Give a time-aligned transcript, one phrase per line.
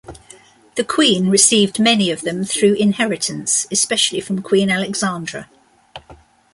[0.77, 5.47] The Queen received many of them through inheritance, especially from Queen Alexandra.